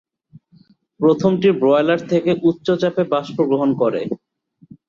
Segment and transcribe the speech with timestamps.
[0.99, 4.01] প্রথমটি বয়লার থেকে উচ্চ চাপে বাষ্প গ্রহণ করে।